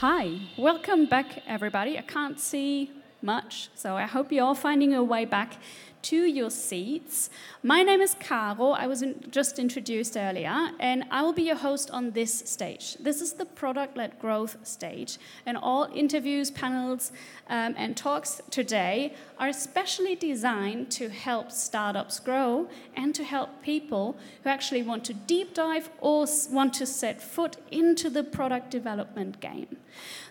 [0.00, 1.98] Hi, welcome back, everybody.
[1.98, 5.58] I can't see much, so I hope you're all finding your way back
[6.02, 7.30] to your seats.
[7.62, 8.70] My name is Caro.
[8.70, 12.96] I was in, just introduced earlier, and I will be your host on this stage.
[12.96, 17.12] This is the product led growth stage, and all interviews, panels,
[17.48, 24.16] um, and talks today are especially designed to help startups grow and to help people
[24.42, 29.40] who actually want to deep dive or want to set foot into the product development
[29.40, 29.76] game.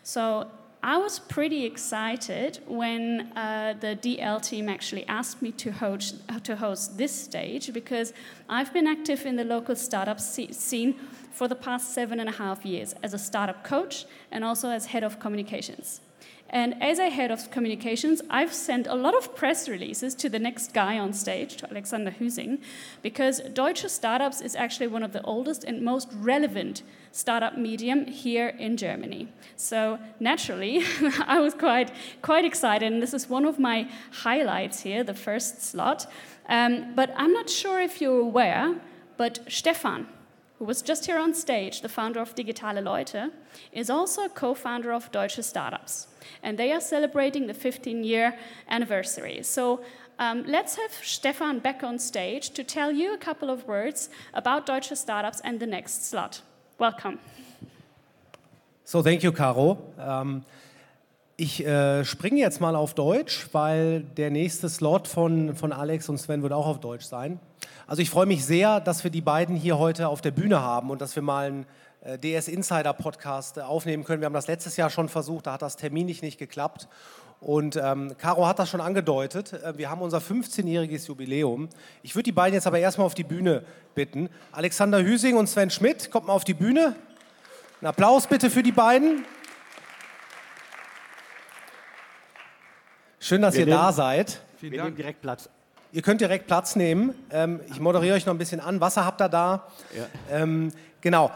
[0.04, 0.50] So
[0.82, 6.16] I was pretty excited when uh, the DL team actually asked me to host,
[6.46, 8.14] to host this stage because
[8.48, 10.96] I've been active in the local startup scene
[11.32, 14.86] for the past seven and a half years as a startup coach and also as
[14.86, 16.00] head of communications.
[16.52, 20.40] And as a head of communications, I've sent a lot of press releases to the
[20.40, 22.60] next guy on stage, to Alexander Hüsing,
[23.04, 28.48] because Deutsche Startups is actually one of the oldest and most relevant startup medium here
[28.48, 29.28] in Germany.
[29.56, 30.84] So naturally,
[31.28, 31.92] I was quite,
[32.22, 36.12] quite excited, and this is one of my highlights here, the first slot.
[36.48, 38.76] Um, but I'm not sure if you're aware,
[39.18, 40.08] but Stefan,
[40.60, 43.32] who was just here on stage, the founder of Digitale Leute,
[43.72, 46.08] is also a co founder of Deutsche Startups.
[46.44, 49.42] And they are celebrating the 15 year anniversary.
[49.42, 49.82] So
[50.20, 54.66] um, let's have Stefan back on stage to tell you a couple of words about
[54.66, 56.42] Deutsche Startups and the next slot.
[56.78, 57.20] Welcome.
[58.84, 59.78] So, thank you, Caro.
[59.98, 60.44] Um,
[61.38, 66.18] ich äh, springe jetzt mal auf Deutsch, weil der nächste Slot von, von Alex und
[66.18, 67.40] Sven wird auch auf Deutsch sein.
[67.90, 70.92] Also ich freue mich sehr, dass wir die beiden hier heute auf der Bühne haben
[70.92, 71.66] und dass wir mal einen
[72.02, 74.22] äh, DS Insider Podcast äh, aufnehmen können.
[74.22, 76.88] Wir haben das letztes Jahr schon versucht, da hat das terminlich nicht geklappt.
[77.40, 79.54] Und ähm, Caro hat das schon angedeutet.
[79.54, 81.68] Äh, wir haben unser 15-jähriges Jubiläum.
[82.04, 83.64] Ich würde die beiden jetzt aber erstmal auf die Bühne
[83.96, 84.30] bitten.
[84.52, 86.96] Alexander Hüsing und Sven Schmidt, kommt mal auf die Bühne.
[87.82, 89.26] Ein Applaus bitte für die beiden.
[93.20, 94.42] Schön, dass wir ihr nehmen, da seid.
[94.60, 94.90] Vielen wir Dank.
[94.90, 95.50] nehmen direkt Platz.
[95.92, 97.16] Ihr könnt direkt Platz nehmen.
[97.32, 98.80] Ähm, ich moderiere euch noch ein bisschen an.
[98.80, 99.68] Wasser habt ihr da.
[99.98, 100.06] Ja.
[100.38, 101.32] Ähm, genau.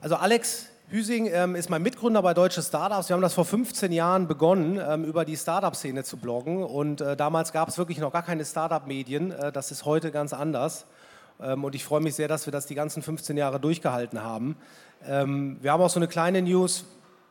[0.00, 3.10] Also Alex Hüsing ähm, ist mein Mitgründer bei Deutsche Startups.
[3.10, 6.64] Wir haben das vor 15 Jahren begonnen, ähm, über die Startup-Szene zu bloggen.
[6.64, 9.32] Und äh, damals gab es wirklich noch gar keine Startup-Medien.
[9.32, 10.86] Äh, das ist heute ganz anders.
[11.38, 14.56] Ähm, und ich freue mich sehr, dass wir das die ganzen 15 Jahre durchgehalten haben.
[15.06, 16.86] Ähm, wir haben auch so eine kleine News.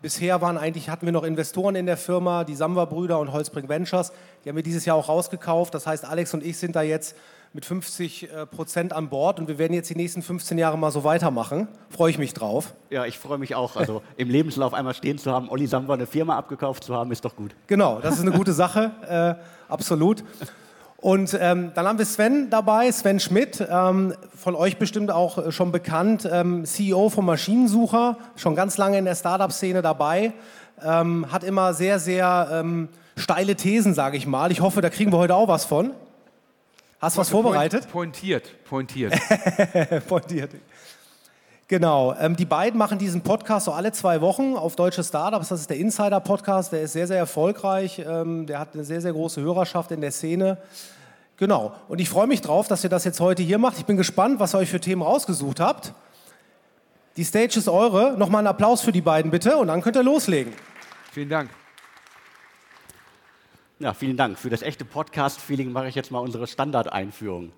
[0.05, 4.11] Bisher waren eigentlich, hatten wir noch Investoren in der Firma, die Samwer-Brüder und Holzbrink Ventures.
[4.43, 5.73] Die haben wir dieses Jahr auch rausgekauft.
[5.73, 7.15] Das heißt, Alex und ich sind da jetzt
[7.53, 10.91] mit 50 äh, Prozent an Bord und wir werden jetzt die nächsten 15 Jahre mal
[10.91, 11.67] so weitermachen.
[11.89, 12.75] Freue ich mich drauf.
[12.91, 13.77] Ja, ich freue mich auch.
[13.77, 17.25] Also im Lebenslauf einmal stehen zu haben, Olli Samwer eine Firma abgekauft zu haben, ist
[17.25, 17.55] doch gut.
[17.65, 20.23] Genau, das ist eine gute Sache, äh, absolut.
[21.05, 25.51] Und ähm, dann haben wir Sven dabei, Sven Schmidt, ähm, von euch bestimmt auch äh,
[25.51, 30.33] schon bekannt, ähm, CEO vom Maschinensucher, schon ganz lange in der Startup-Szene dabei,
[30.83, 34.51] ähm, hat immer sehr, sehr ähm, steile Thesen, sage ich mal.
[34.51, 35.91] Ich hoffe, da kriegen wir heute auch was von.
[36.99, 37.87] Hast du was vorbereitet?
[37.91, 39.13] Pointiert, pointiert.
[40.07, 40.49] pointiert.
[41.67, 45.49] Genau, ähm, die beiden machen diesen Podcast so alle zwei Wochen auf deutsche Startups.
[45.49, 48.03] Das ist der Insider-Podcast, der ist sehr, sehr erfolgreich.
[48.03, 50.57] Ähm, der hat eine sehr, sehr große Hörerschaft in der Szene.
[51.37, 51.75] Genau.
[51.87, 53.77] Und ich freue mich drauf, dass ihr das jetzt heute hier macht.
[53.77, 55.93] Ich bin gespannt, was ihr euch für Themen rausgesucht habt.
[57.17, 58.17] Die Stage ist eure.
[58.17, 60.53] Nochmal einen Applaus für die beiden bitte und dann könnt ihr loslegen.
[61.11, 61.49] Vielen Dank.
[63.79, 64.39] Ja, vielen Dank.
[64.39, 67.51] Für das echte Podcast-Feeling mache ich jetzt mal unsere Standardeinführung.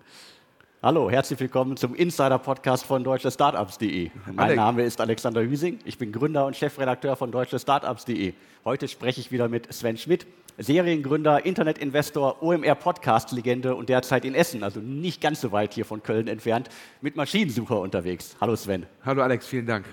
[0.88, 4.10] Hallo, herzlich willkommen zum Insider-Podcast von deutschestartups.de.
[4.28, 4.56] Mein Alex.
[4.56, 8.34] Name ist Alexander Hüsing, ich bin Gründer und Chefredakteur von deutschestartups.de.
[8.64, 10.26] Heute spreche ich wieder mit Sven Schmidt,
[10.58, 16.30] Seriengründer, Internetinvestor, OMR-Podcast-Legende und derzeit in Essen, also nicht ganz so weit hier von Köln
[16.30, 16.70] entfernt,
[17.02, 18.38] mit Maschinensucher unterwegs.
[18.40, 18.86] Hallo Sven.
[19.04, 19.86] Hallo Alex, vielen Dank.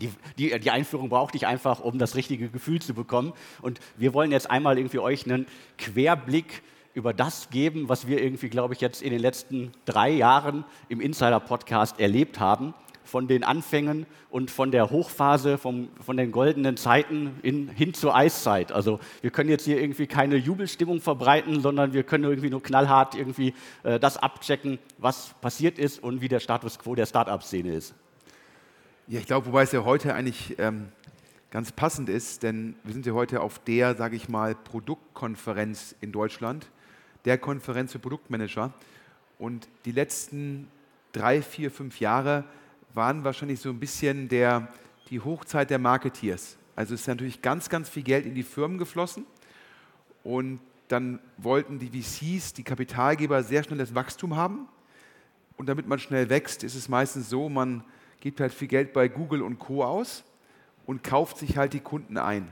[0.00, 3.32] Die, die, die, Einführung brauchte ich einfach, um das richtige Gefühl zu bekommen.
[3.62, 5.46] Und wir wollen jetzt einmal irgendwie euch einen
[5.78, 6.64] Querblick
[6.96, 11.02] über das geben, was wir irgendwie, glaube ich, jetzt in den letzten drei Jahren im
[11.02, 12.72] Insider-Podcast erlebt haben.
[13.04, 18.16] Von den Anfängen und von der Hochphase, vom, von den goldenen Zeiten in, hin zur
[18.16, 18.72] Eiszeit.
[18.72, 23.14] Also wir können jetzt hier irgendwie keine Jubelstimmung verbreiten, sondern wir können irgendwie nur knallhart
[23.14, 23.54] irgendwie
[23.84, 27.94] äh, das abchecken, was passiert ist und wie der Status quo der Start-up-Szene ist.
[29.06, 30.88] Ja, ich glaube, wobei es ja heute eigentlich ähm,
[31.50, 36.10] ganz passend ist, denn wir sind ja heute auf der, sage ich mal, Produktkonferenz in
[36.10, 36.66] Deutschland
[37.26, 38.72] der Konferenz für Produktmanager.
[39.38, 40.68] Und die letzten
[41.12, 42.44] drei, vier, fünf Jahre
[42.94, 44.68] waren wahrscheinlich so ein bisschen der,
[45.10, 46.56] die Hochzeit der Marketeers.
[46.74, 49.26] Also ist natürlich ganz, ganz viel Geld in die Firmen geflossen.
[50.24, 54.68] Und dann wollten die VCs, die Kapitalgeber, sehr schnell das Wachstum haben.
[55.56, 57.82] Und damit man schnell wächst, ist es meistens so, man
[58.20, 59.84] gibt halt viel Geld bei Google und Co.
[59.84, 60.24] aus.
[60.86, 62.46] und kauft sich halt die Kunden ein.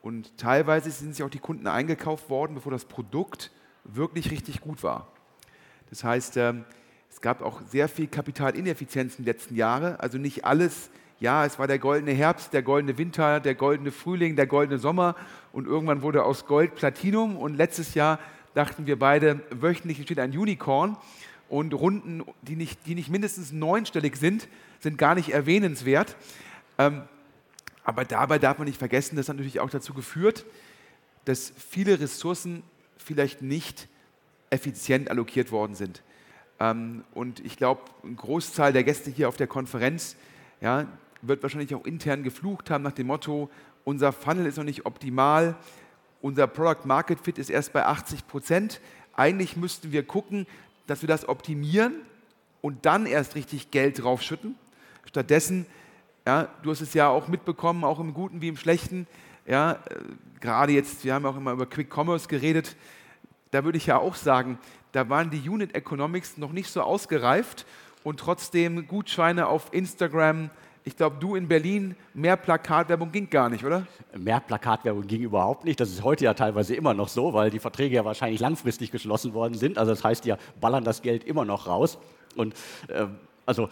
[0.00, 3.50] Und teilweise sind sich auch die Kunden eingekauft worden, bevor das Produkt
[3.94, 5.08] wirklich richtig gut war.
[5.90, 6.64] Das heißt, ähm,
[7.10, 9.96] es gab auch sehr viel Kapitalineffizienz in den letzten Jahren.
[9.96, 14.36] Also nicht alles, ja, es war der goldene Herbst, der goldene Winter, der goldene Frühling,
[14.36, 15.16] der goldene Sommer
[15.52, 18.18] und irgendwann wurde aus Gold Platinum und letztes Jahr
[18.54, 20.96] dachten wir beide, wöchentlich entsteht ein Unicorn
[21.48, 24.48] und Runden, die nicht, die nicht mindestens neunstellig sind,
[24.80, 26.16] sind gar nicht erwähnenswert.
[26.78, 27.02] Ähm,
[27.84, 30.44] aber dabei darf man nicht vergessen, das hat natürlich auch dazu geführt,
[31.24, 32.62] dass viele Ressourcen
[33.06, 33.88] vielleicht nicht
[34.50, 36.02] effizient allokiert worden sind.
[36.58, 40.16] Ähm, und ich glaube, ein Großteil der Gäste hier auf der Konferenz
[40.60, 40.86] ja,
[41.22, 43.48] wird wahrscheinlich auch intern geflucht haben nach dem Motto,
[43.84, 45.54] unser Funnel ist noch nicht optimal,
[46.20, 48.80] unser Product Market Fit ist erst bei 80 Prozent.
[49.14, 50.46] Eigentlich müssten wir gucken,
[50.88, 51.94] dass wir das optimieren
[52.60, 54.56] und dann erst richtig Geld draufschütten.
[55.04, 55.66] Stattdessen,
[56.26, 59.06] ja, du hast es ja auch mitbekommen, auch im Guten wie im Schlechten,
[59.46, 59.76] ja, äh,
[60.40, 62.76] gerade jetzt, wir haben auch immer über Quick Commerce geredet,
[63.56, 64.58] da würde ich ja auch sagen,
[64.92, 67.64] da waren die Unit Economics noch nicht so ausgereift
[68.04, 70.50] und trotzdem Gutscheine auf Instagram.
[70.84, 73.86] Ich glaube, du in Berlin, mehr Plakatwerbung ging gar nicht, oder?
[74.14, 75.80] Mehr Plakatwerbung ging überhaupt nicht.
[75.80, 79.32] Das ist heute ja teilweise immer noch so, weil die Verträge ja wahrscheinlich langfristig geschlossen
[79.32, 79.78] worden sind.
[79.78, 81.96] Also das heißt, die ballern das Geld immer noch raus.
[82.36, 82.52] Und
[82.88, 83.06] äh,
[83.46, 83.70] also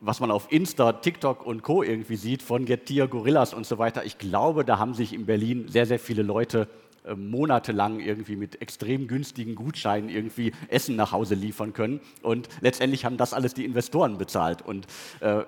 [0.00, 1.82] was man auf Insta, TikTok und Co.
[1.82, 5.68] irgendwie sieht von Getir, Gorillas und so weiter, ich glaube, da haben sich in Berlin
[5.68, 6.68] sehr, sehr viele Leute
[7.04, 12.00] äh, monatelang irgendwie mit extrem günstigen Gutscheinen irgendwie Essen nach Hause liefern können.
[12.22, 14.62] Und letztendlich haben das alles die Investoren bezahlt.
[14.62, 14.86] Und
[15.20, 15.42] äh,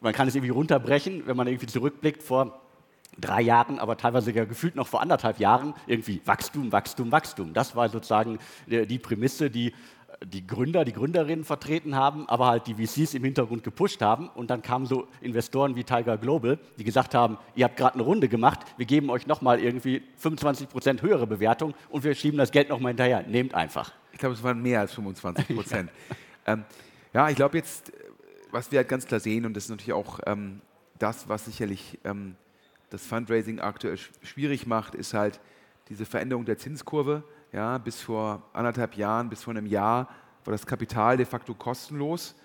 [0.00, 2.60] man kann es irgendwie runterbrechen, wenn man irgendwie zurückblickt vor
[3.18, 7.52] drei Jahren, aber teilweise ja gefühlt noch vor anderthalb Jahren, irgendwie Wachstum, Wachstum, Wachstum.
[7.52, 9.74] Das war sozusagen die Prämisse, die
[10.24, 14.28] die Gründer, die Gründerinnen vertreten haben, aber halt die VCs im Hintergrund gepusht haben.
[14.28, 18.02] Und dann kamen so Investoren wie Tiger Global, die gesagt haben, ihr habt gerade eine
[18.02, 22.50] Runde gemacht, wir geben euch nochmal irgendwie 25 Prozent höhere Bewertung und wir schieben das
[22.50, 23.22] Geld nochmal hinterher.
[23.26, 23.92] Nehmt einfach.
[24.12, 25.90] Ich glaube, es waren mehr als 25 Prozent.
[26.46, 26.52] ja.
[26.52, 26.64] Ähm,
[27.14, 27.28] ja.
[27.30, 27.92] ich glaube jetzt,
[28.50, 30.60] was wir halt ganz klar sehen, und das ist natürlich auch ähm,
[30.98, 32.36] das, was sicherlich ähm,
[32.90, 35.40] das Fundraising aktuell schwierig macht, ist halt
[35.88, 37.24] diese Veränderung der Zinskurve.
[37.52, 40.08] Ja, bis vor anderthalb Jahren, bis vor einem Jahr
[40.44, 42.36] war das Kapital de facto kostenlos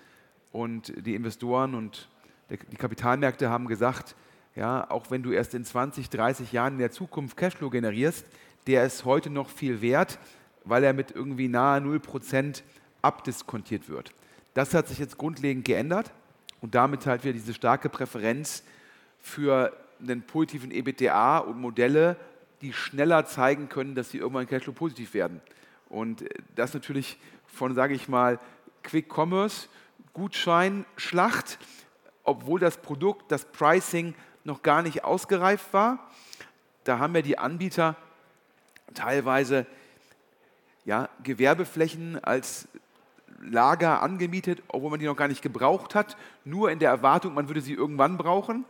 [0.50, 2.08] und die Investoren und
[2.50, 4.16] die Kapitalmärkte haben gesagt,
[4.56, 8.26] ja, auch wenn du erst in 20, 30 Jahren in der Zukunft Cashflow generierst,
[8.66, 10.18] der ist heute noch viel wert,
[10.64, 12.62] weil er mit irgendwie nahe 0%
[13.00, 14.12] abdiskontiert wird.
[14.54, 16.10] Das hat sich jetzt grundlegend geändert
[16.60, 18.64] und damit halt wieder diese starke Präferenz
[19.20, 22.16] für einen positiven EBTA und Modelle,
[22.62, 25.40] die schneller zeigen können, dass sie irgendwann Cashflow positiv werden.
[25.88, 28.38] Und äh, das natürlich von, sage ich mal,
[28.82, 29.68] Quick Commerce,
[30.12, 31.58] Gutschein, Schlacht,
[32.24, 34.14] obwohl das Produkt, das Pricing
[34.44, 36.10] noch gar nicht ausgereift war.
[36.84, 37.96] Da haben ja die Anbieter
[38.94, 39.66] teilweise
[40.84, 42.68] ja, Gewerbeflächen als
[43.42, 47.48] Lager angemietet, obwohl man die noch gar nicht gebraucht hat, nur in der Erwartung, man
[47.48, 48.64] würde sie irgendwann brauchen.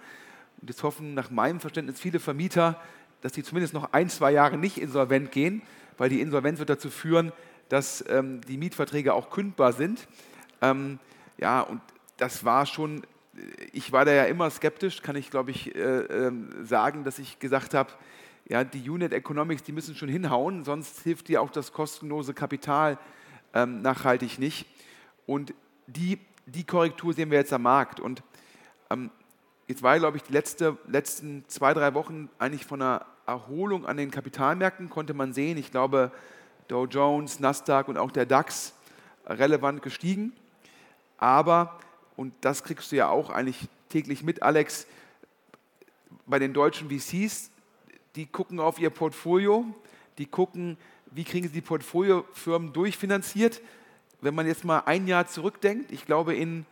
[0.60, 2.80] Und jetzt hoffen nach meinem Verständnis viele Vermieter,
[3.26, 5.60] dass die zumindest noch ein, zwei Jahre nicht insolvent gehen,
[5.98, 7.32] weil die Insolvenz wird dazu führen,
[7.68, 10.06] dass ähm, die Mietverträge auch kündbar sind.
[10.62, 11.00] Ähm,
[11.36, 11.80] ja, und
[12.18, 13.02] das war schon,
[13.34, 17.18] äh, ich war da ja immer skeptisch, kann ich glaube ich äh, äh, sagen, dass
[17.18, 17.90] ich gesagt habe,
[18.48, 22.96] ja, die Unit Economics, die müssen schon hinhauen, sonst hilft dir auch das kostenlose Kapital
[23.54, 24.68] ähm, nachhaltig nicht.
[25.26, 25.52] Und
[25.88, 27.98] die, die Korrektur sehen wir jetzt am Markt.
[27.98, 28.22] Und
[28.88, 29.10] ähm,
[29.66, 33.96] jetzt war, glaube ich, die letzte, letzten zwei, drei Wochen eigentlich von einer Erholung an
[33.96, 35.58] den Kapitalmärkten, konnte man sehen.
[35.58, 36.12] Ich glaube,
[36.68, 38.74] Dow Jones, Nasdaq und auch der DAX
[39.26, 40.32] relevant gestiegen.
[41.18, 41.78] Aber,
[42.16, 44.86] und das kriegst du ja auch eigentlich täglich mit, Alex,
[46.26, 47.50] bei den deutschen VCs,
[48.16, 49.64] die gucken auf ihr Portfolio,
[50.18, 50.76] die gucken,
[51.10, 53.60] wie kriegen sie die Portfoliofirmen durchfinanziert.
[54.20, 56.66] Wenn man jetzt mal ein Jahr zurückdenkt, ich glaube in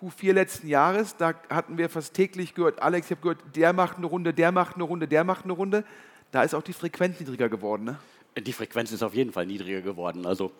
[0.00, 3.96] Q4 letzten Jahres, da hatten wir fast täglich gehört, Alex, ich habe gehört, der macht
[3.96, 5.84] eine Runde, der macht eine Runde, der macht eine Runde.
[6.30, 7.84] Da ist auch die Frequenz niedriger geworden.
[7.84, 7.98] Ne?
[8.40, 10.26] Die Frequenz ist auf jeden Fall niedriger geworden.
[10.26, 10.52] Also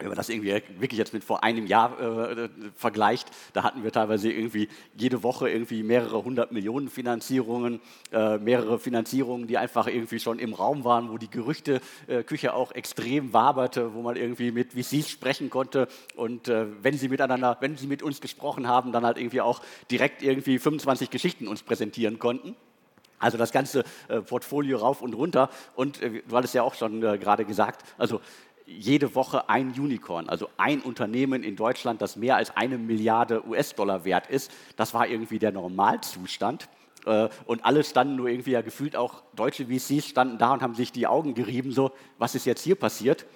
[0.00, 3.92] wenn man das irgendwie wirklich jetzt mit vor einem Jahr äh, vergleicht, da hatten wir
[3.92, 7.80] teilweise irgendwie jede Woche irgendwie mehrere hundert Millionen Finanzierungen,
[8.12, 12.72] äh, mehrere Finanzierungen, die einfach irgendwie schon im Raum waren, wo die Gerüchteküche äh, auch
[12.72, 17.76] extrem waberte, wo man irgendwie mit VCs sprechen konnte und äh, wenn sie miteinander, wenn
[17.76, 22.18] sie mit uns gesprochen haben, dann halt irgendwie auch direkt irgendwie 25 Geschichten uns präsentieren
[22.18, 22.56] konnten.
[23.18, 25.50] Also das ganze äh, Portfolio rauf und runter.
[25.76, 28.22] Und du hattest ja auch schon gerade gesagt, also
[28.78, 34.04] jede Woche ein Unicorn, also ein Unternehmen in Deutschland, das mehr als eine Milliarde US-Dollar
[34.04, 34.50] wert ist.
[34.76, 36.68] Das war irgendwie der Normalzustand.
[37.06, 40.74] Äh, und alle standen nur irgendwie ja gefühlt auch deutsche VCs standen da und haben
[40.74, 43.26] sich die Augen gerieben, so, was ist jetzt hier passiert?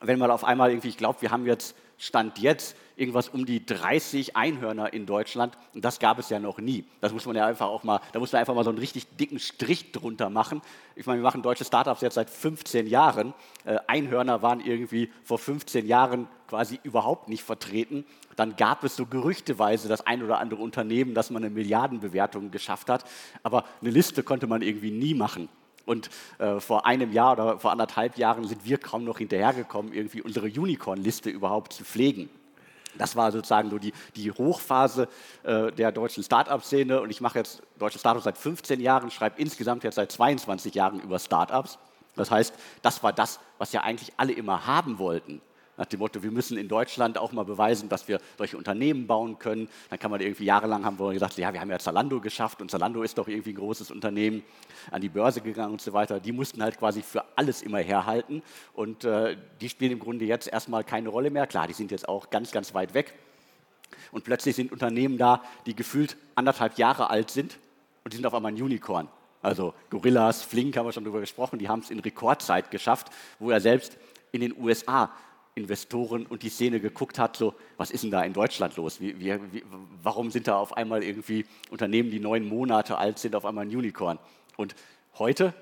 [0.00, 3.64] Wenn man auf einmal irgendwie, ich glaube, wir haben jetzt Stand jetzt irgendwas um die
[3.64, 6.84] 30 Einhörner in Deutschland und das gab es ja noch nie.
[7.00, 9.06] Das muss man ja einfach auch mal, da muss man einfach mal so einen richtig
[9.16, 10.62] dicken Strich drunter machen.
[10.96, 13.34] Ich meine, wir machen deutsche Startups jetzt seit 15 Jahren.
[13.64, 18.04] Äh, Einhörner waren irgendwie vor 15 Jahren quasi überhaupt nicht vertreten.
[18.34, 22.88] Dann gab es so gerüchteweise das ein oder andere Unternehmen, das man eine Milliardenbewertung geschafft
[22.88, 23.04] hat,
[23.44, 25.48] aber eine Liste konnte man irgendwie nie machen.
[25.84, 30.22] Und äh, vor einem Jahr oder vor anderthalb Jahren sind wir kaum noch hinterhergekommen, irgendwie
[30.22, 32.28] unsere Unicorn-Liste überhaupt zu pflegen.
[32.98, 35.08] Das war sozusagen so die, die Hochphase
[35.44, 37.00] äh, der deutschen Start-up-Szene.
[37.00, 41.00] Und ich mache jetzt deutsche Startups seit 15 Jahren, schreibe insgesamt jetzt seit 22 Jahren
[41.00, 41.78] über Startups.
[42.16, 45.40] Das heißt, das war das, was ja eigentlich alle immer haben wollten.
[45.78, 49.38] Nach dem Motto, wir müssen in Deutschland auch mal beweisen, dass wir solche Unternehmen bauen
[49.38, 49.68] können.
[49.88, 52.70] Dann kann man irgendwie jahrelang haben wir gesagt, ja, wir haben ja Zalando geschafft und
[52.70, 54.42] Zalando ist doch irgendwie ein großes Unternehmen,
[54.90, 56.20] an die Börse gegangen und so weiter.
[56.20, 58.42] Die mussten halt quasi für alles immer herhalten
[58.74, 61.46] und äh, die spielen im Grunde jetzt erstmal keine Rolle mehr.
[61.46, 63.14] Klar, die sind jetzt auch ganz, ganz weit weg.
[64.10, 67.58] Und plötzlich sind Unternehmen da, die gefühlt anderthalb Jahre alt sind
[68.04, 69.08] und die sind auf einmal ein Unicorn.
[69.40, 73.50] Also Gorillas, Flink haben wir schon darüber gesprochen, die haben es in Rekordzeit geschafft, wo
[73.50, 73.96] er selbst
[74.32, 75.10] in den USA
[75.54, 79.00] Investoren und die Szene geguckt hat, so, was ist denn da in Deutschland los?
[79.00, 79.62] Wie, wie,
[80.02, 83.76] warum sind da auf einmal irgendwie Unternehmen, die neun Monate alt sind, auf einmal ein
[83.76, 84.18] Unicorn?
[84.56, 84.74] Und
[85.18, 85.52] heute,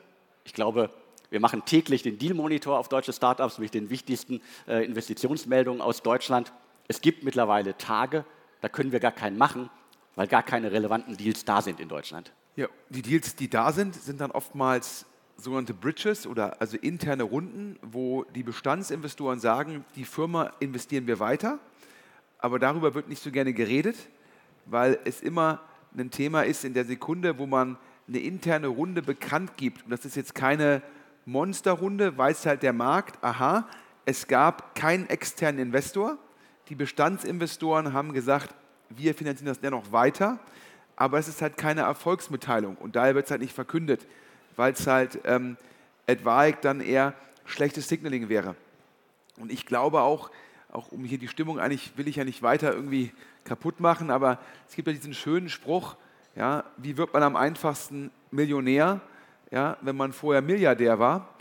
[0.44, 0.90] ich glaube,
[1.30, 6.52] wir machen täglich den Deal-Monitor auf deutsche Startups mit den wichtigsten äh, Investitionsmeldungen aus Deutschland.
[6.88, 8.24] Es gibt mittlerweile Tage,
[8.60, 9.70] da können wir gar keinen machen,
[10.14, 12.32] weil gar keine relevanten Deals da sind in Deutschland.
[12.56, 15.06] Ja, die Deals, die da sind, sind dann oftmals
[15.40, 21.58] sogenannte Bridges oder also interne Runden, wo die Bestandsinvestoren sagen, die Firma investieren wir weiter,
[22.38, 23.96] aber darüber wird nicht so gerne geredet,
[24.66, 25.60] weil es immer
[25.96, 29.84] ein Thema ist in der Sekunde, wo man eine interne Runde bekannt gibt.
[29.84, 30.82] Und das ist jetzt keine
[31.26, 33.68] Monsterrunde, weiß halt der Markt, aha,
[34.04, 36.18] es gab keinen externen Investor.
[36.68, 38.54] Die Bestandsinvestoren haben gesagt,
[38.88, 40.38] wir finanzieren das dennoch weiter,
[40.96, 44.06] aber es ist halt keine Erfolgsmitteilung und daher wird es halt nicht verkündet
[44.56, 45.56] weil es halt ähm,
[46.06, 47.14] etwaig dann eher
[47.44, 48.54] schlechtes Signaling wäre.
[49.36, 50.30] Und ich glaube auch,
[50.70, 53.12] auch um hier die Stimmung eigentlich, will ich ja nicht weiter irgendwie
[53.44, 54.38] kaputt machen, aber
[54.68, 55.96] es gibt ja diesen schönen Spruch,
[56.36, 59.00] ja, wie wird man am einfachsten Millionär,
[59.50, 61.34] ja, wenn man vorher Milliardär war.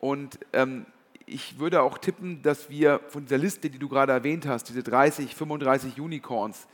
[0.00, 0.84] Und ähm,
[1.26, 4.82] ich würde auch tippen, dass wir von dieser Liste, die du gerade erwähnt hast, diese
[4.82, 6.66] 30, 35 Unicorns,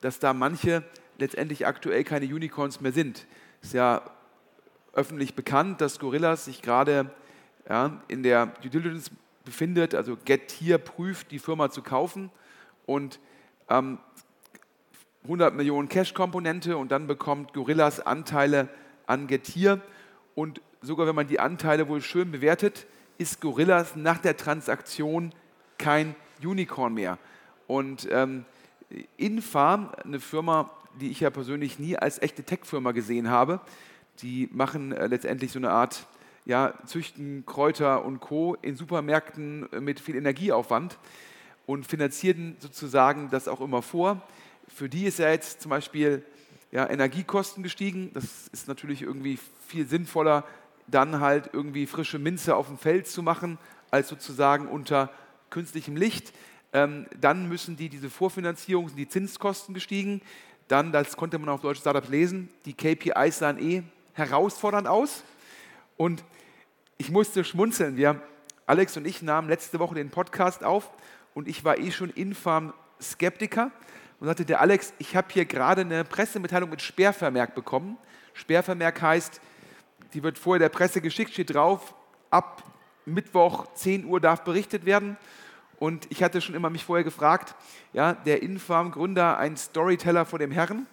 [0.00, 0.82] dass da manche
[1.18, 3.26] letztendlich aktuell keine Unicorns mehr sind.
[3.62, 4.02] Ist ja
[4.94, 7.10] öffentlich bekannt, dass Gorillas sich gerade
[7.68, 9.10] ja, in der Due Diligence
[9.44, 12.30] befindet, also Getir prüft, die Firma zu kaufen
[12.86, 13.18] und
[13.68, 13.98] ähm,
[15.24, 18.68] 100 Millionen Cash-Komponente und dann bekommt Gorillas Anteile
[19.06, 19.80] an Getir
[20.34, 22.86] und sogar wenn man die Anteile wohl schön bewertet,
[23.18, 25.32] ist Gorillas nach der Transaktion
[25.78, 27.18] kein Unicorn mehr.
[27.66, 28.44] Und ähm,
[29.16, 30.70] Infarm, eine Firma,
[31.00, 33.60] die ich ja persönlich nie als echte Tech-Firma gesehen habe,
[34.22, 36.06] die machen äh, letztendlich so eine Art,
[36.44, 38.54] ja, züchten Kräuter und Co.
[38.60, 40.98] in Supermärkten äh, mit viel Energieaufwand
[41.66, 44.22] und finanzieren sozusagen das auch immer vor.
[44.68, 46.24] Für die ist ja jetzt zum Beispiel
[46.70, 48.10] ja, Energiekosten gestiegen.
[48.14, 50.44] Das ist natürlich irgendwie viel sinnvoller,
[50.86, 53.58] dann halt irgendwie frische Minze auf dem Feld zu machen,
[53.90, 55.10] als sozusagen unter
[55.50, 56.32] künstlichem Licht.
[56.72, 60.20] Ähm, dann müssen die diese Vorfinanzierung, sind die Zinskosten gestiegen.
[60.68, 63.82] Dann, das konnte man auf deutschen Startups lesen, die KPIs sahen eh
[64.14, 65.22] herausfordernd aus.
[65.96, 66.24] Und
[66.96, 67.96] ich musste schmunzeln.
[67.96, 68.20] Wir,
[68.66, 70.90] Alex und ich, nahmen letzte Woche den Podcast auf
[71.34, 73.70] und ich war eh schon infam Skeptiker
[74.20, 77.98] und sagte, der Alex, ich habe hier gerade eine Pressemitteilung mit Sperrvermerk bekommen.
[78.32, 79.40] Sperrvermerk heißt,
[80.14, 81.94] die wird vorher der Presse geschickt, steht drauf,
[82.30, 82.62] ab
[83.04, 85.16] Mittwoch 10 Uhr darf berichtet werden.
[85.78, 87.54] Und ich hatte schon immer mich vorher gefragt,
[87.92, 90.86] ja, der Infarm-Gründer, ein Storyteller vor dem Herrn,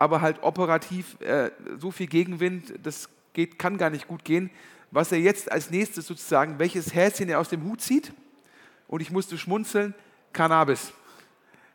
[0.00, 4.50] aber halt operativ äh, so viel Gegenwind, das geht, kann gar nicht gut gehen.
[4.90, 8.12] Was er jetzt als nächstes sozusagen, welches Häschen er aus dem Hut zieht,
[8.88, 9.94] und ich musste schmunzeln,
[10.32, 10.94] Cannabis.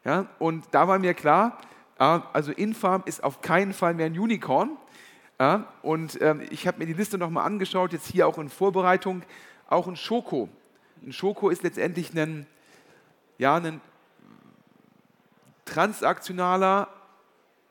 [0.04, 1.60] Ja, und da war mir klar,
[1.98, 4.72] also Infarm ist auf keinen Fall mehr ein Unicorn.
[5.38, 9.22] Äh, und äh, ich habe mir die Liste nochmal angeschaut, jetzt hier auch in Vorbereitung,
[9.68, 10.50] auch ein Schoko.
[11.06, 12.48] Ein Schoko ist letztendlich ein,
[13.38, 13.82] ja, ein
[15.66, 16.88] transaktionaler,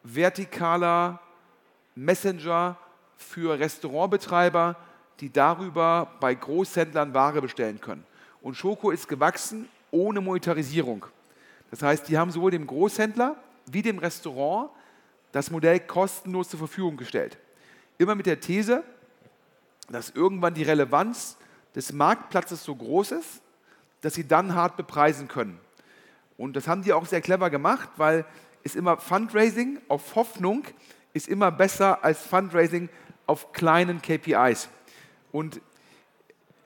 [0.05, 1.21] vertikaler
[1.95, 2.77] Messenger
[3.17, 4.77] für Restaurantbetreiber,
[5.21, 8.05] die darüber bei Großhändlern Ware bestellen können.
[8.43, 11.07] Und Schoko ist gewachsen ohne Monetarisierung.
[11.71, 14.71] Das heißt, die haben sowohl dem Großhändler wie dem Restaurant
[15.33, 17.39] das Modell kostenlos zur Verfügung gestellt.
[17.99, 18.85] Immer mit der These,
[19.89, 21.37] dass irgendwann die Relevanz
[21.75, 23.41] des Marktplatzes so groß ist,
[24.01, 25.59] dass sie dann hart bepreisen können.
[26.37, 28.25] Und das haben die auch sehr clever gemacht, weil
[28.65, 30.65] es immer Fundraising auf Hoffnung
[31.13, 32.89] ist immer besser als Fundraising
[33.27, 34.69] auf kleinen KPIs.
[35.31, 35.61] Und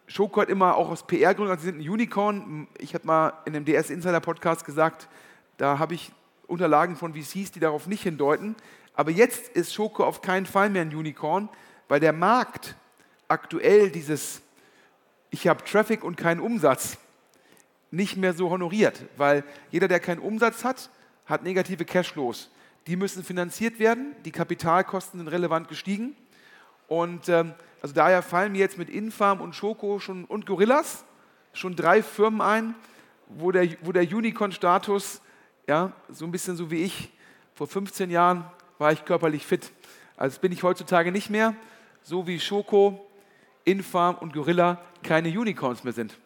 [0.06, 2.66] Schoko hat immer auch aus PR-Gründen, also sie sind ein Unicorn.
[2.78, 5.08] Ich habe mal in dem DS Insider Podcast gesagt,
[5.58, 6.12] da habe ich
[6.46, 8.56] Unterlagen von VCs, die darauf nicht hindeuten.
[8.94, 11.50] Aber jetzt ist Schoko auf keinen Fall mehr ein Unicorn,
[11.88, 12.74] weil der Markt
[13.26, 14.40] aktuell dieses
[15.30, 16.96] Ich habe Traffic und keinen Umsatz
[17.90, 20.90] nicht mehr so honoriert, weil jeder, der keinen Umsatz hat,
[21.28, 22.50] hat negative Cashflows.
[22.86, 26.16] Die müssen finanziert werden, die Kapitalkosten sind relevant gestiegen.
[26.88, 31.04] Und ähm, also daher fallen mir jetzt mit Infarm und Schoko schon, und Gorillas
[31.52, 32.74] schon drei Firmen ein,
[33.28, 35.20] wo der, wo der Unicorn-Status,
[35.66, 37.10] ja, so ein bisschen so wie ich,
[37.54, 38.44] vor 15 Jahren
[38.78, 39.70] war ich körperlich fit.
[40.16, 41.54] Also bin ich heutzutage nicht mehr,
[42.02, 43.06] so wie Schoko,
[43.64, 46.16] Infarm und Gorilla keine Unicorns mehr sind.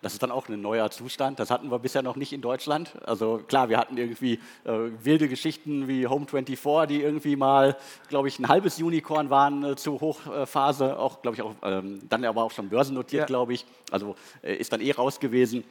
[0.00, 1.40] Das ist dann auch ein neuer Zustand.
[1.40, 2.92] Das hatten wir bisher noch nicht in Deutschland.
[3.04, 7.76] Also klar, wir hatten irgendwie äh, wilde Geschichten wie Home 24, die irgendwie mal,
[8.08, 10.98] glaube ich, ein halbes Unicorn waren äh, zur Hochphase.
[10.98, 13.26] Auch, glaube ich, auch, ähm, dann aber auch schon börsennotiert, ja.
[13.26, 13.66] glaube ich.
[13.90, 15.64] Also äh, ist dann eh raus gewesen.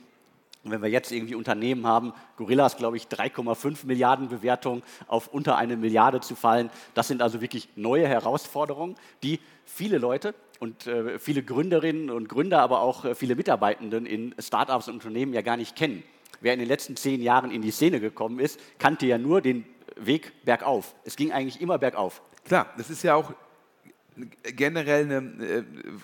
[0.67, 5.55] Und wenn wir jetzt irgendwie Unternehmen haben, Gorillas, glaube ich, 3,5 Milliarden Bewertung auf unter
[5.55, 11.19] eine Milliarde zu fallen, das sind also wirklich neue Herausforderungen, die viele Leute und äh,
[11.19, 15.55] viele Gründerinnen und Gründer, aber auch äh, viele Mitarbeitenden in Startups und Unternehmen ja gar
[15.55, 16.03] nicht kennen.
[16.41, 19.65] Wer in den letzten zehn Jahren in die Szene gekommen ist, kannte ja nur den
[19.95, 20.95] Weg bergauf.
[21.05, 22.21] Es ging eigentlich immer bergauf.
[22.43, 23.31] Klar, das ist ja auch
[24.43, 25.63] generell, eine, äh,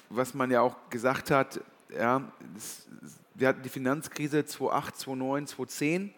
[0.10, 1.60] was man ja auch gesagt hat,
[1.94, 2.22] ja,
[2.54, 2.88] das,
[3.36, 6.14] wir hatten die Finanzkrise 2008, 2009, 2010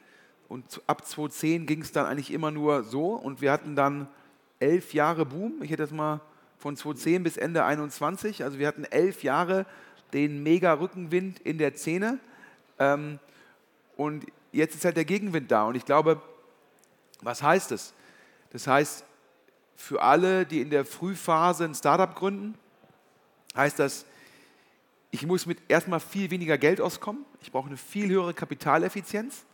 [0.48, 4.08] und ab 2010 ging es dann eigentlich immer nur so und wir hatten dann
[4.60, 5.62] elf Jahre Boom.
[5.62, 6.22] Ich hätte das mal
[6.58, 8.44] von 2010 bis Ende 2021.
[8.44, 9.66] Also wir hatten elf Jahre
[10.14, 12.20] den mega Rückenwind in der Szene
[12.80, 13.20] ähm,
[13.98, 16.22] und jetzt ist halt der Gegenwind da und ich glaube,
[17.22, 17.94] was heißt das?
[18.52, 19.06] Das heißt,
[19.76, 22.56] für alle, die in der Frühphase ein Startup gründen,
[23.56, 24.06] heißt das,
[25.16, 27.26] ich muss mit erstmal viel weniger Geld auskommen.
[27.42, 29.46] Ich brauche eine viel höhere Kapitaleffizienz.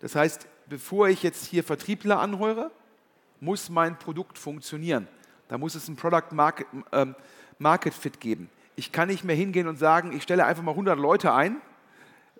[0.00, 2.70] Das heißt, bevor ich jetzt hier Vertriebler anheure,
[3.40, 5.08] muss mein Produkt funktionieren.
[5.48, 7.14] Da muss es ein Product Market, ähm,
[7.58, 8.50] Market Fit geben.
[8.76, 11.56] Ich kann nicht mehr hingehen und sagen, ich stelle einfach mal 100 Leute ein.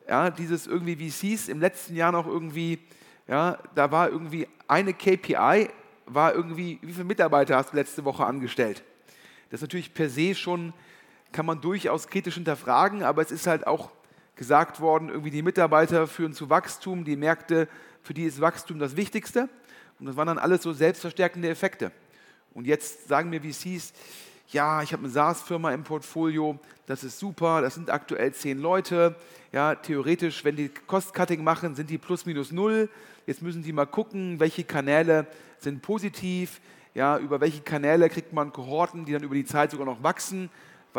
[0.06, 2.80] Ja, dieses irgendwie, wie es im letzten Jahr noch irgendwie,
[3.26, 5.70] ja, da war irgendwie eine KPI,
[6.04, 8.84] war irgendwie, wie viele Mitarbeiter hast du letzte Woche angestellt?
[9.50, 10.74] Das ist natürlich per se schon
[11.32, 13.90] kann man durchaus kritisch hinterfragen, aber es ist halt auch
[14.36, 17.68] gesagt worden, irgendwie die Mitarbeiter führen zu Wachstum, die Märkte,
[18.02, 19.48] für die ist Wachstum das Wichtigste.
[19.98, 21.90] Und das waren dann alles so selbstverstärkende Effekte.
[22.54, 23.92] Und jetzt sagen mir VCs,
[24.50, 29.16] ja, ich habe eine SaaS-Firma im Portfolio, das ist super, das sind aktuell zehn Leute.
[29.52, 32.88] Ja, theoretisch, wenn die Cost-Cutting machen, sind die plus minus null.
[33.26, 35.26] Jetzt müssen die mal gucken, welche Kanäle
[35.58, 36.60] sind positiv,
[36.94, 40.48] ja, über welche Kanäle kriegt man Kohorten, die dann über die Zeit sogar noch wachsen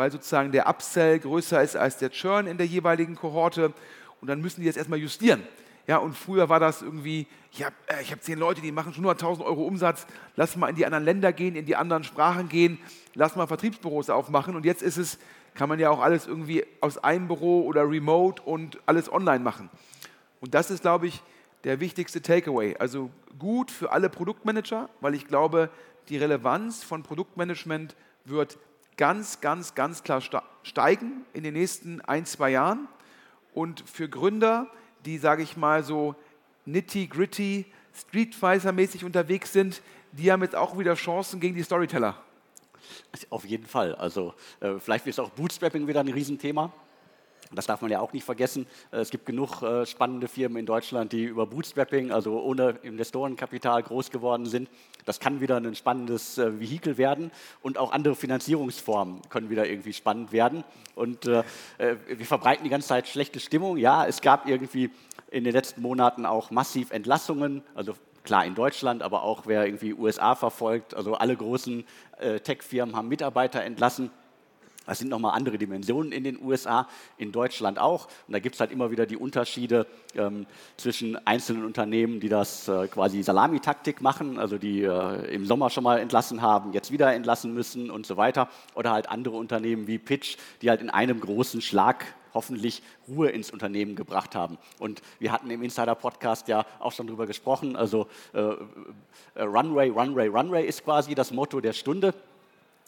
[0.00, 3.74] weil sozusagen der Upsell größer ist als der Churn in der jeweiligen Kohorte.
[4.22, 5.42] Und dann müssen die jetzt erstmal justieren.
[5.86, 9.04] Ja, und früher war das irgendwie, ich habe äh, hab zehn Leute, die machen schon
[9.04, 12.78] 100.000 Euro Umsatz, lass mal in die anderen Länder gehen, in die anderen Sprachen gehen,
[13.12, 14.56] lass mal Vertriebsbüros aufmachen.
[14.56, 15.18] Und jetzt ist es,
[15.52, 19.68] kann man ja auch alles irgendwie aus einem Büro oder remote und alles online machen.
[20.40, 21.20] Und das ist, glaube ich,
[21.64, 22.74] der wichtigste Takeaway.
[22.78, 25.68] Also gut für alle Produktmanager, weil ich glaube,
[26.08, 28.58] die Relevanz von Produktmanagement wird
[29.00, 30.22] ganz, ganz, ganz klar
[30.62, 32.86] steigen in den nächsten ein, zwei Jahren.
[33.54, 34.70] Und für Gründer,
[35.06, 36.14] die, sage ich mal, so
[36.66, 37.64] nitty-gritty,
[37.96, 39.80] Streetfighter-mäßig unterwegs sind,
[40.12, 42.14] die haben jetzt auch wieder Chancen gegen die Storyteller.
[43.30, 43.94] Auf jeden Fall.
[43.94, 46.70] Also äh, vielleicht ist auch Bootstrapping wieder ein Riesenthema.
[47.52, 48.66] Das darf man ja auch nicht vergessen.
[48.92, 53.82] Äh, es gibt genug äh, spannende Firmen in Deutschland, die über Bootstrapping, also ohne Investorenkapital,
[53.82, 54.68] groß geworden sind.
[55.04, 59.92] Das kann wieder ein spannendes äh, Vehikel werden und auch andere Finanzierungsformen können wieder irgendwie
[59.92, 60.64] spannend werden.
[60.94, 61.44] Und wir
[62.26, 63.78] verbreiten die ganze Zeit schlechte Stimmung.
[63.78, 64.90] Ja, es gab irgendwie
[65.30, 69.94] in den letzten Monaten auch massiv Entlassungen, also klar in Deutschland, aber auch wer irgendwie
[69.94, 71.84] USA verfolgt, also alle großen
[72.44, 74.10] Tech-Firmen haben Mitarbeiter entlassen.
[74.86, 76.88] Das sind nochmal andere Dimensionen in den USA,
[77.18, 78.06] in Deutschland auch.
[78.26, 82.66] Und da gibt es halt immer wieder die Unterschiede ähm, zwischen einzelnen Unternehmen, die das
[82.66, 87.12] äh, quasi Salamitaktik machen, also die äh, im Sommer schon mal entlassen haben, jetzt wieder
[87.12, 88.48] entlassen müssen und so weiter.
[88.74, 93.50] Oder halt andere Unternehmen wie Pitch, die halt in einem großen Schlag hoffentlich Ruhe ins
[93.50, 94.58] Unternehmen gebracht haben.
[94.78, 97.76] Und wir hatten im Insider-Podcast ja auch schon darüber gesprochen.
[97.76, 98.40] Also äh,
[99.34, 102.14] äh, Runway, Runway, Runway ist quasi das Motto der Stunde.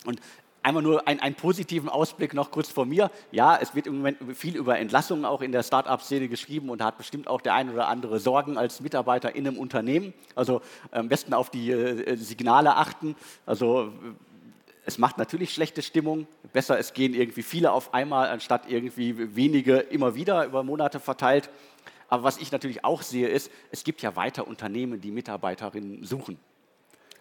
[0.05, 0.21] Und
[0.65, 3.11] Einmal nur ein, einen positiven Ausblick noch kurz vor mir.
[3.33, 6.87] Ja, es wird im Moment viel über Entlassungen auch in der Start-up-Szene geschrieben und da
[6.87, 10.15] hat bestimmt auch der ein oder andere Sorgen als Mitarbeiter in einem Unternehmen.
[10.37, 10.61] Also
[10.93, 13.17] am besten auf die äh, Signale achten.
[13.45, 13.93] Also
[14.85, 16.29] es macht natürlich schlechte Stimmung.
[16.53, 21.51] Besser, es gehen irgendwie viele auf einmal, anstatt irgendwie wenige immer wieder über Monate verteilt.
[22.09, 26.39] Aber was ich natürlich auch sehe, ist, es gibt ja weiter Unternehmen, die Mitarbeiterinnen suchen.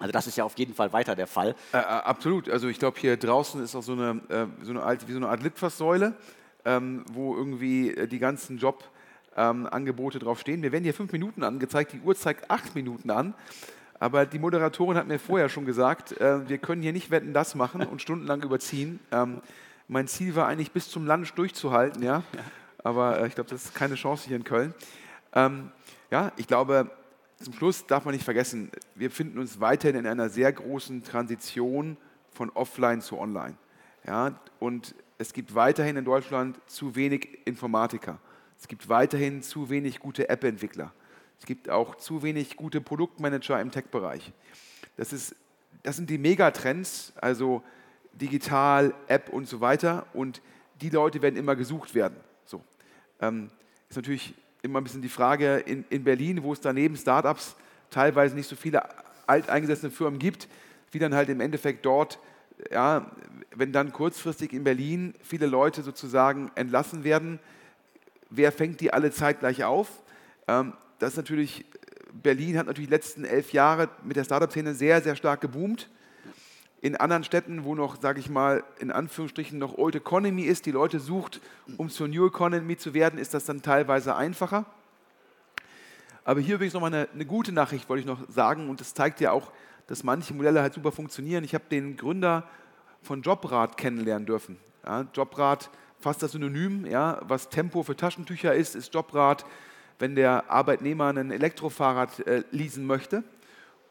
[0.01, 1.55] Also das ist ja auf jeden Fall weiter der Fall.
[1.73, 2.49] Äh, äh absolut.
[2.49, 5.19] Also ich glaube, hier draußen ist auch so eine, äh, so eine alte, wie so
[5.19, 6.15] eine Art Litfaßsäule,
[6.65, 10.63] ähm, wo irgendwie äh, die ganzen Jobangebote ähm, draufstehen.
[10.63, 13.35] Wir werden hier fünf Minuten angezeigt, die Uhr zeigt acht Minuten an.
[13.99, 17.53] Aber die Moderatorin hat mir vorher schon gesagt, äh, wir können hier nicht Wetten das
[17.53, 18.99] machen und stundenlang überziehen.
[19.11, 19.41] Ähm,
[19.87, 22.23] mein Ziel war eigentlich bis zum Lunch durchzuhalten, ja.
[22.83, 24.73] Aber äh, ich glaube, das ist keine Chance hier in Köln.
[25.33, 25.69] Ähm,
[26.09, 26.89] ja, ich glaube,
[27.41, 31.97] zum Schluss darf man nicht vergessen, wir befinden uns weiterhin in einer sehr großen Transition
[32.31, 33.55] von offline zu online.
[34.05, 38.19] Ja, und es gibt weiterhin in Deutschland zu wenig Informatiker.
[38.59, 40.93] Es gibt weiterhin zu wenig gute App-Entwickler.
[41.39, 44.31] Es gibt auch zu wenig gute Produktmanager im Tech-Bereich.
[44.97, 45.35] Das,
[45.83, 47.63] das sind die Megatrends, also
[48.13, 50.05] digital, App und so weiter.
[50.13, 50.41] Und
[50.81, 52.17] die Leute werden immer gesucht werden.
[52.45, 52.63] So.
[53.19, 53.49] Ähm,
[53.89, 57.55] ist natürlich immer ein bisschen die Frage in, in Berlin, wo es daneben Startups
[57.89, 58.83] teilweise nicht so viele
[59.27, 60.47] alteingesessene Firmen gibt,
[60.91, 62.19] wie dann halt im Endeffekt dort,
[62.71, 63.09] ja,
[63.55, 67.39] wenn dann kurzfristig in Berlin viele Leute sozusagen entlassen werden,
[68.29, 70.01] wer fängt die alle zeitgleich auf?
[70.47, 71.65] Ähm, das ist natürlich,
[72.13, 75.89] Berlin hat natürlich die letzten elf Jahre mit der Startup-Szene sehr, sehr stark geboomt.
[76.81, 80.71] In anderen Städten, wo noch, sage ich mal, in Anführungsstrichen noch Old Economy ist, die
[80.71, 81.39] Leute sucht,
[81.77, 84.65] um zur New Economy zu werden, ist das dann teilweise einfacher.
[86.23, 89.21] Aber hier übrigens nochmal eine, eine gute Nachricht, wollte ich noch sagen, und das zeigt
[89.21, 89.51] ja auch,
[89.85, 91.43] dass manche Modelle halt super funktionieren.
[91.43, 92.47] Ich habe den Gründer
[93.03, 94.57] von Jobrad kennenlernen dürfen.
[94.83, 99.45] Ja, Jobrad, fast das Synonym, ja, was Tempo für Taschentücher ist, ist Jobrad,
[99.99, 103.23] wenn der Arbeitnehmer ein Elektrofahrrad äh, leasen möchte.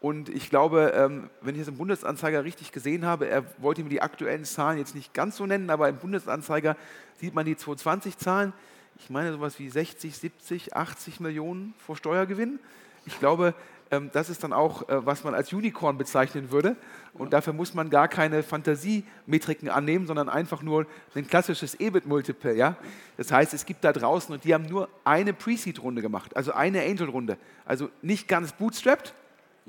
[0.01, 3.91] Und ich glaube, ähm, wenn ich es im Bundesanzeiger richtig gesehen habe, er wollte mir
[3.91, 6.77] die aktuellen Zahlen jetzt nicht ganz so nennen, aber im Bundesanzeiger
[7.17, 8.55] sieht man die 220-Zahlen.
[8.99, 12.59] Ich meine sowas wie 60, 70, 80 Millionen vor Steuergewinn.
[13.05, 13.55] Ich glaube,
[13.91, 16.77] ähm, das ist dann auch, äh, was man als Unicorn bezeichnen würde.
[17.13, 22.55] Und dafür muss man gar keine Fantasiemetriken annehmen, sondern einfach nur ein klassisches EBIT-Multiple.
[22.55, 22.77] Ja?
[23.17, 26.83] Das heißt, es gibt da draußen, und die haben nur eine Pre-Seed-Runde gemacht, also eine
[26.83, 27.37] Angel-Runde.
[27.67, 29.15] Also nicht ganz bootstrapped,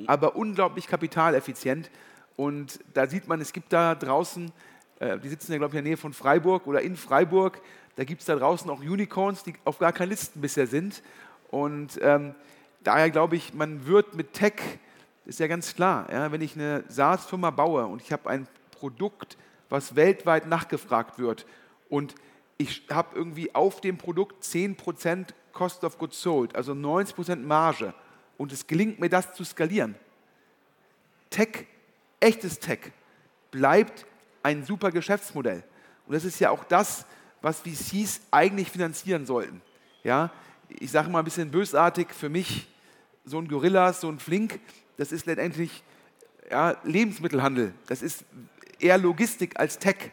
[0.08, 1.90] aber unglaublich kapitaleffizient.
[2.36, 4.52] Und da sieht man, es gibt da draußen,
[5.00, 7.62] äh, die sitzen ja, glaube ich, in der Nähe von Freiburg oder in Freiburg,
[7.96, 11.04] da gibt es da draußen auch Unicorns, die auf gar keinen Listen bisher sind.
[11.50, 12.34] Und ähm,
[12.84, 14.54] daher glaube ich, man wird mit Tech,
[15.26, 19.38] ist ja ganz klar, ja, wenn ich eine SaaS-Firma baue und ich habe ein Produkt,
[19.70, 21.46] was weltweit nachgefragt wird
[21.90, 22.16] und
[22.58, 27.94] ich habe irgendwie auf dem Produkt 10% Cost of Goods Sold, also 90% Marge
[28.42, 29.94] und es gelingt mir, das zu skalieren.
[31.30, 31.68] Tech,
[32.20, 32.80] echtes Tech,
[33.52, 34.08] bleibt
[34.42, 35.64] ein super Geschäftsmodell.
[36.08, 37.06] Und das ist ja auch das,
[37.44, 39.62] was VCs eigentlich finanzieren sollten.
[40.04, 40.32] Ja,
[40.70, 42.68] ich sage mal ein bisschen bösartig, für mich
[43.26, 44.60] so ein Gorillas, so ein Flink,
[44.98, 45.84] das ist letztendlich
[46.50, 47.76] ja, Lebensmittelhandel.
[47.86, 48.26] Das ist
[48.80, 50.10] eher Logistik als Tech.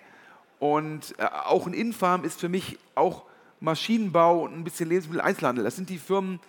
[0.59, 3.25] Und äh, auch ein Infarm ist für mich auch
[3.61, 5.65] Maschinenbau und ein bisschen Lebensmittel-Einzelhandel.
[5.65, 6.41] Das sind die Firmen,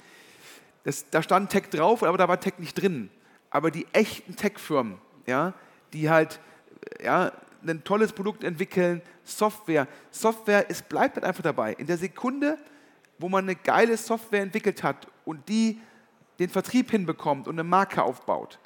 [0.84, 3.10] das, da stand Tech drauf, aber da war Tech nicht drin.
[3.50, 5.54] Aber die echten Tech-Firmen, ja,
[5.94, 6.40] die halt
[7.02, 7.32] ja,
[7.66, 9.88] ein tolles Produkt entwickeln, Software.
[10.12, 11.74] Software, es bleibt halt einfach dabei.
[11.74, 12.58] In der Sekunde,
[13.18, 15.80] wo man eine geile Software entwickelt hat und die
[16.40, 18.60] den Vertrieb hinbekommt und eine Marke aufbaut,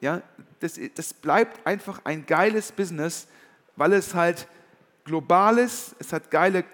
[0.00, 0.22] ja,
[0.60, 3.26] das, das bleibt einfach ein geiles Business,
[3.74, 4.46] weil es halt
[5.04, 6.64] global ist, es hat geile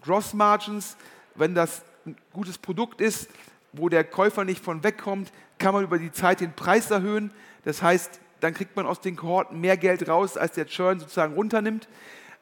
[0.00, 0.96] Gross Margins,
[1.36, 3.28] wenn das ein gutes Produkt ist,
[3.72, 7.32] wo der Käufer nicht von wegkommt, kann man über die Zeit den Preis erhöhen.
[7.64, 11.34] Das heißt, dann kriegt man aus den Kohorten mehr Geld raus, als der Churn sozusagen
[11.34, 11.88] runternimmt.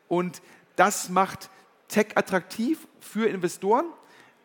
[0.09, 0.43] Und
[0.77, 1.51] das macht
[1.89, 3.87] Tech attraktiv für Investoren.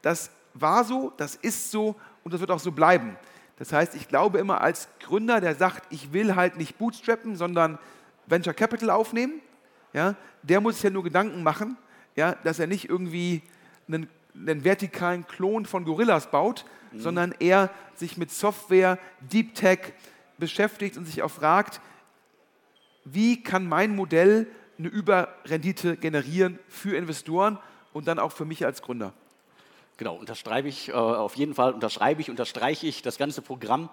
[0.01, 3.17] Das war so, das ist so und das wird auch so bleiben.
[3.57, 7.79] Das heißt, ich glaube immer als Gründer, der sagt, ich will halt nicht bootstrappen, sondern
[8.27, 9.41] Venture Capital aufnehmen,
[9.93, 11.77] ja, der muss sich ja nur Gedanken machen,
[12.15, 13.43] ja, dass er nicht irgendwie
[13.87, 16.99] einen einen vertikalen Klon von Gorillas baut, mhm.
[16.99, 19.93] sondern er sich mit Software, Deep Tech
[20.37, 21.81] beschäftigt und sich auch fragt,
[23.05, 27.59] wie kann mein Modell eine Überrendite generieren für Investoren
[27.93, 29.13] und dann auch für mich als Gründer.
[29.97, 33.89] Genau, unterschreibe ich äh, auf jeden Fall, unterschreibe ich, unterstreiche ich das ganze Programm.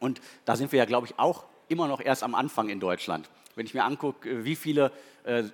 [0.00, 3.28] Und da sind wir ja, glaube ich, auch immer noch erst am Anfang in Deutschland.
[3.54, 4.90] Wenn ich mir angucke, äh, wie viele
[5.24, 5.44] äh,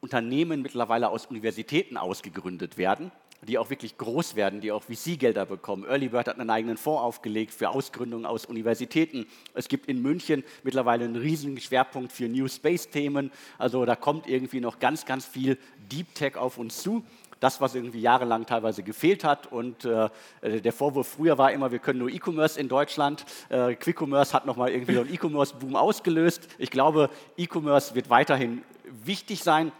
[0.00, 3.10] Unternehmen mittlerweile aus Universitäten ausgegründet werden,
[3.46, 5.84] die auch wirklich groß werden, die auch VC-Gelder bekommen.
[5.84, 9.26] Early Bird hat einen eigenen Fonds aufgelegt für Ausgründungen aus Universitäten.
[9.54, 13.30] Es gibt in München mittlerweile einen riesigen Schwerpunkt für New Space-Themen.
[13.58, 15.58] Also da kommt irgendwie noch ganz, ganz viel
[15.90, 17.04] Deep Tech auf uns zu
[17.40, 19.52] das, was irgendwie jahrelang teilweise gefehlt hat.
[19.52, 20.08] Und äh,
[20.42, 23.26] der Vorwurf früher war immer, wir können nur E-Commerce in Deutschland.
[23.50, 26.48] Äh, Quick-Commerce hat nochmal irgendwie so einen E-Commerce-Boom ausgelöst.
[26.58, 28.62] Ich glaube, E-Commerce wird weiterhin
[29.04, 29.72] wichtig sein.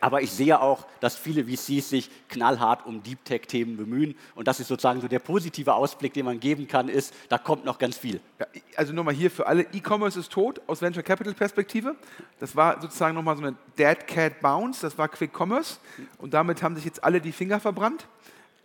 [0.00, 4.14] Aber ich sehe auch, dass viele VCs sich knallhart um Deep Tech-Themen bemühen.
[4.34, 7.64] Und das ist sozusagen so der positive Ausblick, den man geben kann, ist, da kommt
[7.64, 8.20] noch ganz viel.
[8.38, 11.96] Ja, also nochmal hier für alle, E-Commerce ist tot aus Venture Capital Perspektive.
[12.38, 15.78] Das war sozusagen nochmal so eine Dead Cat Bounce, das war Quick Commerce.
[16.18, 18.06] Und damit haben sich jetzt alle die Finger verbrannt.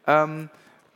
[0.06, 0.50] Ähm,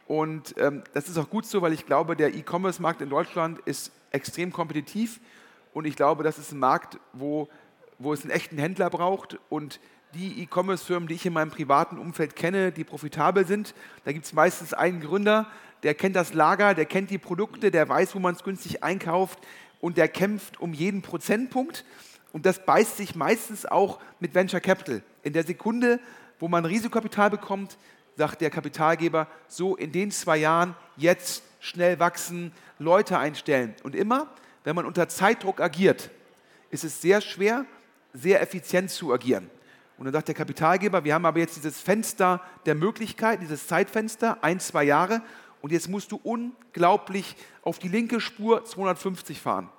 [0.08, 3.92] und ähm, das ist auch gut so, weil ich glaube, der E-Commerce-Markt in Deutschland ist
[4.12, 5.20] extrem kompetitiv.
[5.74, 7.50] Und ich glaube, das ist ein Markt, wo,
[8.00, 9.38] wo es einen echten Händler braucht.
[9.50, 9.80] Und
[10.14, 13.74] die E-Commerce-Firmen, die ich in meinem privaten Umfeld kenne, die profitabel sind.
[14.06, 15.48] Da gibt es meistens einen Gründer,
[15.84, 19.40] der kennt das Lager, der kennt die Produkte, der weiß, wo man es günstig einkauft
[19.80, 21.86] und der kämpft um jeden Prozentpunkt.
[22.34, 25.02] Und das beißt sich meistens auch mit Venture Capital.
[25.24, 26.00] In der Sekunde,
[26.40, 27.78] wo man Risikokapital bekommt,
[28.16, 33.76] sagt der Kapitalgeber, so in den zwei Jahren jetzt schnell wachsen, Leute einstellen.
[33.84, 34.28] Und immer,
[34.64, 36.10] wenn man unter Zeitdruck agiert,
[36.72, 37.66] ist es sehr schwer,
[38.14, 39.50] sehr effizient zu agieren.
[39.98, 44.44] Und dann sagt der Kapitalgeber, wir haben aber jetzt dieses Fenster der Möglichkeit, dieses Zeitfenster,
[44.44, 45.22] ein, zwei Jahre,
[45.62, 49.70] und jetzt musst du unglaublich auf die linke Spur 250 fahren.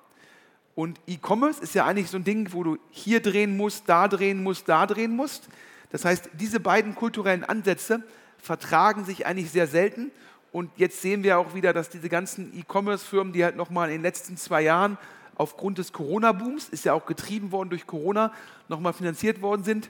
[0.75, 4.43] Und E-Commerce ist ja eigentlich so ein Ding, wo du hier drehen musst, da drehen
[4.43, 5.49] musst, da drehen musst.
[5.89, 8.03] Das heißt, diese beiden kulturellen Ansätze
[8.37, 10.11] vertragen sich eigentlich sehr selten.
[10.51, 14.01] Und jetzt sehen wir auch wieder, dass diese ganzen E-Commerce-Firmen, die halt nochmal in den
[14.03, 14.97] letzten zwei Jahren
[15.39, 18.33] aufgrund des Corona-Booms, ist ja auch getrieben worden durch Corona,
[18.67, 19.89] nochmal finanziert worden sind,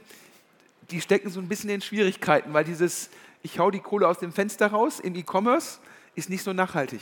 [0.91, 3.09] die stecken so ein bisschen in Schwierigkeiten, weil dieses,
[3.41, 5.79] ich hau die Kohle aus dem Fenster raus im E-Commerce,
[6.19, 6.99] ist nicht so nachhaltig.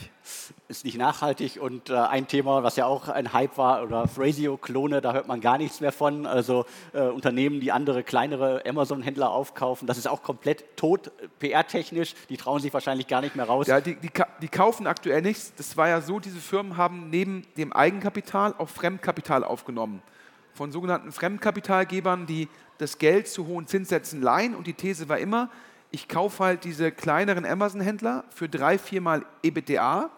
[0.68, 5.02] Ist nicht nachhaltig und äh, ein Thema, was ja auch ein Hype war, oder Phrasio-Klone,
[5.02, 6.26] da hört man gar nichts mehr von.
[6.26, 12.14] Also äh, Unternehmen, die andere kleinere Amazon-Händler aufkaufen, das ist auch komplett tot, PR-technisch.
[12.30, 13.68] Die trauen sich wahrscheinlich gar nicht mehr raus.
[13.68, 15.54] Ja, die, die, die kaufen aktuell nichts.
[15.58, 20.02] Das war ja so, diese Firmen haben neben dem Eigenkapital auch Fremdkapital aufgenommen.
[20.54, 24.56] Von sogenannten Fremdkapitalgebern, die das Geld zu hohen Zinssätzen leihen.
[24.56, 25.50] Und die These war immer,
[25.92, 30.10] ich kaufe halt diese kleineren Amazon-Händler für drei, viermal EBITDA,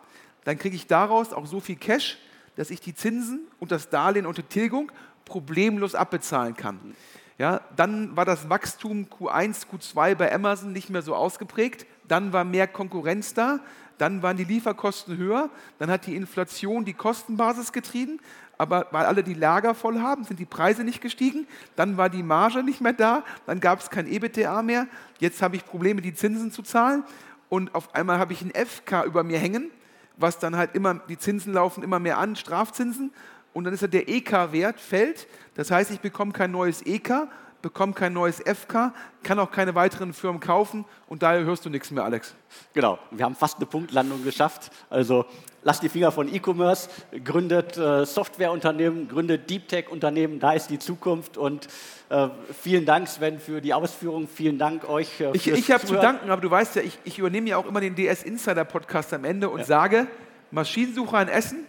[0.44, 2.18] dann kriege ich daraus auch so viel Cash,
[2.56, 4.92] dass ich die Zinsen und das Darlehen unter Tilgung
[5.26, 6.96] problemlos abbezahlen kann.
[7.40, 12.44] Ja, dann war das Wachstum Q1, Q2 bei Amazon nicht mehr so ausgeprägt, dann war
[12.44, 13.62] mehr Konkurrenz da,
[13.98, 18.20] dann waren die Lieferkosten höher, dann hat die Inflation die Kostenbasis getrieben,
[18.58, 21.48] aber weil alle die Lager voll haben, sind die Preise nicht gestiegen,
[21.78, 24.88] dann war die Marge nicht mehr da, dann gab es kein EBTA mehr,
[25.20, 27.06] jetzt habe ich Probleme, die Zinsen zu zahlen.
[27.48, 29.72] Und auf einmal habe ich ein FK über mir hängen,
[30.18, 33.12] was dann halt immer, die Zinsen laufen immer mehr an, Strafzinsen
[33.54, 37.28] und dann ist der EK-Wert fällt, das heißt, ich bekomme kein neues EK,
[37.62, 41.92] bekomme kein neues FK, kann auch keine weiteren Firmen kaufen und daher hörst du nichts
[41.92, 42.36] mehr, Alex.
[42.74, 44.72] Genau, wir haben fast eine Punktlandung geschafft.
[44.90, 45.26] Also
[45.64, 46.90] lasst die Finger von E-Commerce,
[47.24, 51.68] gründet äh, Softwareunternehmen, gründet Deep Tech-Unternehmen, da ist die Zukunft und
[52.10, 54.28] äh, vielen Dank, Sven, für die Ausführung.
[54.28, 55.20] Vielen Dank euch.
[55.20, 57.66] Äh, ich ich habe zu danken, aber du weißt ja, ich, ich übernehme ja auch
[57.66, 59.66] immer den DS Insider Podcast am Ende und ja.
[59.66, 60.08] sage,
[60.52, 61.66] Maschinensucher in Essen,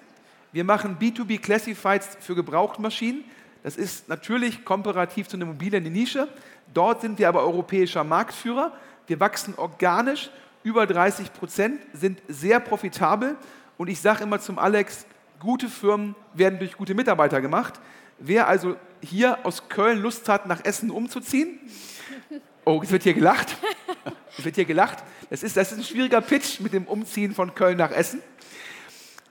[0.53, 3.25] wir machen B2B Classifieds für Gebrauchtmaschinen.
[3.63, 6.29] Das ist natürlich komparativ zu einer mobilen Nische.
[6.73, 8.73] Dort sind wir aber europäischer Marktführer.
[9.07, 10.31] Wir wachsen organisch,
[10.63, 13.37] über 30 Prozent, sind sehr profitabel.
[13.77, 15.07] Und ich sage immer zum Alex,
[15.39, 17.81] gute Firmen werden durch gute Mitarbeiter gemacht.
[18.19, 21.59] Wer also hier aus Köln Lust hat, nach Essen umzuziehen,
[22.65, 23.57] oh, es wird hier gelacht.
[24.39, 25.03] Es wird hier gelacht.
[25.29, 28.23] Das ist, das ist ein schwieriger Pitch mit dem Umziehen von Köln nach Essen.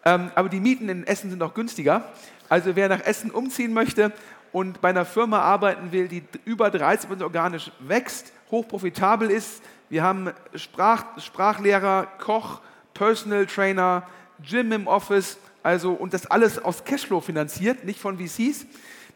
[0.05, 2.03] Ähm, aber die Mieten in Essen sind auch günstiger.
[2.47, 4.11] Also wer nach Essen umziehen möchte
[4.51, 10.03] und bei einer Firma arbeiten will, die über 30 Prozent organisch wächst, hochprofitabel ist, wir
[10.03, 12.61] haben Sprach, Sprachlehrer, Koch,
[12.93, 14.07] Personal Trainer,
[14.41, 18.65] Gym im Office, also und das alles aus Cashflow finanziert, nicht von VCs,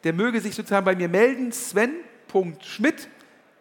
[0.03, 3.07] der möge sich sozusagen bei mir melden, sven.schmidt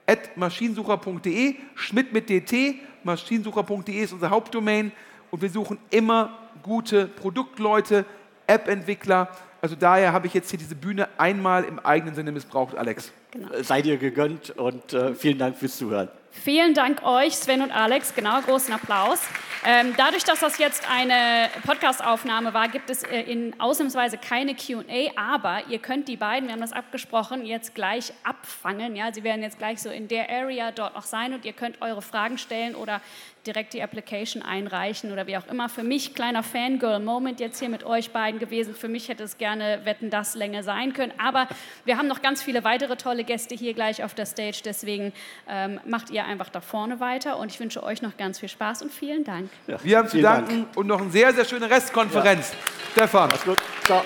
[0.07, 4.93] at maschinensucher.de, Schmidt mit DT, maschinensucher.de ist unser Hauptdomain
[5.31, 8.05] und wir suchen immer gute Produktleute,
[8.47, 9.29] App-Entwickler,
[9.63, 13.13] also daher habe ich jetzt hier diese Bühne einmal im eigenen Sinne missbraucht, Alex.
[13.31, 13.49] Genau.
[13.63, 16.09] Sei dir gegönnt und äh, vielen Dank fürs Zuhören.
[16.33, 18.15] Vielen Dank euch, Sven und Alex.
[18.15, 19.21] Genau, großen Applaus.
[19.65, 25.13] Ähm, dadurch, dass das jetzt eine Podcast-Aufnahme war, gibt es äh, in ausnahmsweise keine QA,
[25.15, 28.97] aber ihr könnt die beiden, wir haben das abgesprochen, jetzt gleich abfangen.
[28.97, 29.13] Ja?
[29.13, 32.03] Sie werden jetzt gleich so in der Area dort noch sein und ihr könnt eure
[32.03, 33.01] Fragen stellen oder
[33.47, 35.69] direkt die Application einreichen oder wie auch immer.
[35.69, 38.75] Für mich kleiner Fangirl-Moment jetzt hier mit euch beiden gewesen.
[38.75, 41.13] Für mich hätte es gerne Wetten das Länge sein können.
[41.19, 41.49] Aber
[41.85, 44.61] wir haben noch ganz viele weitere tolle Gäste hier gleich auf der Stage.
[44.65, 45.13] Deswegen
[45.49, 48.83] ähm, macht ihr einfach da vorne weiter und ich wünsche euch noch ganz viel Spaß
[48.83, 49.51] und vielen Dank.
[49.67, 50.77] Ja, wir haben zu danken Dank.
[50.77, 52.53] und noch eine sehr, sehr schöne Restkonferenz.
[52.53, 52.57] Ja.
[52.93, 53.31] Stefan.
[53.31, 53.59] Alles gut.
[53.85, 54.03] Ciao.